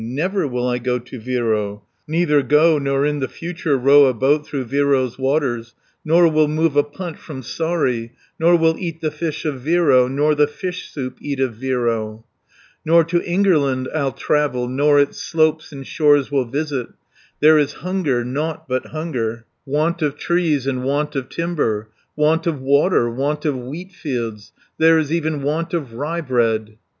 [0.03, 4.15] Never will I go to Viro, Neither go, nor in the future 50 Row a
[4.15, 8.09] boat through Viro's waters, Nor will move a punt from Saari,
[8.39, 12.25] Nor will eat the fish of Viro, Nor the fish soup eat of Viro.
[12.83, 16.87] "Nor to Ingerland I'll travel, Nor its slopes and shores will visit.
[17.39, 22.59] There is hunger, nought but hunger, Want of trees, and want of timber, Want of
[22.59, 26.77] water, want of wheatfields, There is even want of ryebread."